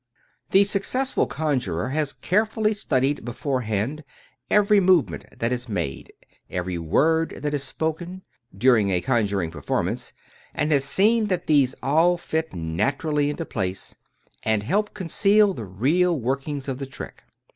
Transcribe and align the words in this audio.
The 0.49 0.63
successful 0.63 1.27
conjurer 1.27 1.89
has 1.89 2.11
carefully 2.11 2.73
studied 2.73 3.23
before 3.23 3.61
hand 3.61 4.03
every 4.49 4.79
movement 4.79 5.27
that 5.37 5.51
is 5.51 5.69
made— 5.69 6.11
every 6.59 6.79
word 6.79 7.35
that 7.43 7.53
is 7.53 7.63
spoken— 7.63 8.23
during 8.65 8.89
a 8.89 8.99
conjuring 8.99 9.51
performance, 9.51 10.11
and 10.55 10.71
has 10.71 10.85
seen 10.85 11.27
that 11.27 11.45
these 11.45 11.75
all 11.83 12.17
fit 12.17 12.51
naturally 12.51 13.29
into 13.29 13.45
place, 13.45 13.93
and 14.41 14.63
help 14.63 14.95
conceal 14.95 15.53
the 15.53 15.65
real 15.65 16.19
workings 16.19 16.67
of 16.67 16.79
the 16.79 16.87
trick. 16.87 17.21